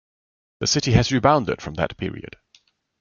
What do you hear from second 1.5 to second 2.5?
from that period.